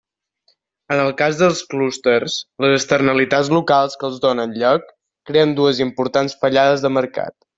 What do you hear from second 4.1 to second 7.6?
els donen lloc creen dues importants fallades de mercat.